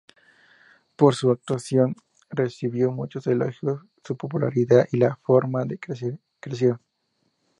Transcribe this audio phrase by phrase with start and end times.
[0.95, 1.95] Por su actuación
[2.31, 5.63] recibió muchos elogios, su popularidad y la fama
[6.39, 6.81] crecieron.